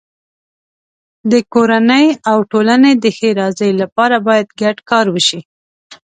د 1.31 1.33
کورنۍ 1.53 2.07
او 2.29 2.37
ټولنې 2.51 2.91
د 3.03 3.05
ښېرازۍ 3.17 3.71
لپاره 3.81 4.15
باید 4.27 4.47
ګډ 4.61 4.77
کار 4.89 5.05
وشي. 5.13 5.39